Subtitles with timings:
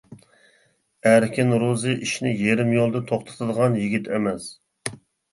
[1.09, 4.49] ئەركىن روزى ئىشنى يېرىم يولدا توختىتىدىغان يىگىت ئەمەس.